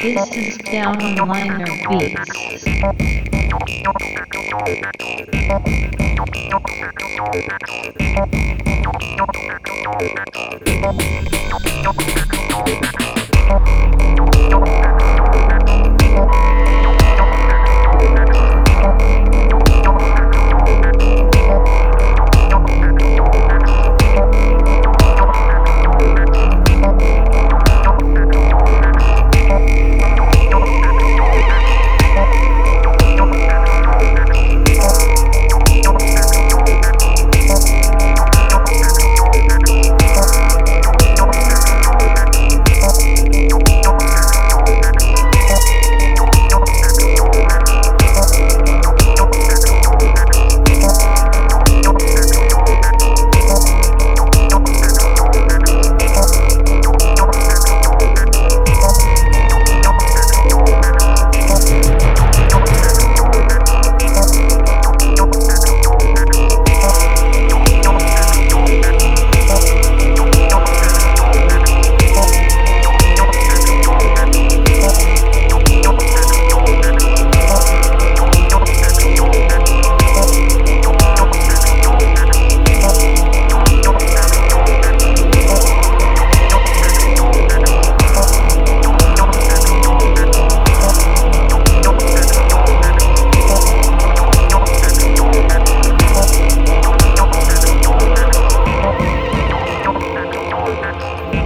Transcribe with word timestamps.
This 0.00 0.36
is 0.36 0.56
down 0.58 1.00
on 1.00 1.28
liner 1.28 1.66
beats. 1.88 2.58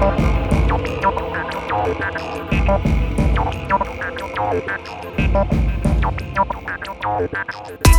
Thank 0.00 0.20
you. 7.86 7.89